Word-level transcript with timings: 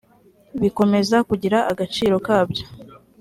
bikomeza 0.61 1.17
kugira 1.29 1.57
agaciro 1.71 2.15
kabyo 2.25 2.65